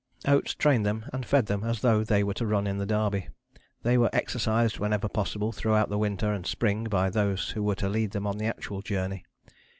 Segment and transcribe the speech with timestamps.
[0.25, 3.29] Oates trained them and fed them as though they were to run in the Derby.
[3.83, 7.87] They were exercised whenever possible throughout the winter and spring by those who were to
[7.87, 9.23] lead them on the actual journey.